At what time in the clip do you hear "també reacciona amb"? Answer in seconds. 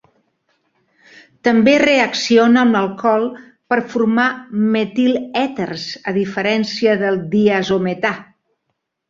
1.47-2.77